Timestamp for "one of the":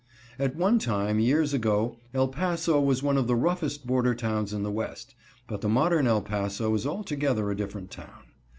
3.03-3.35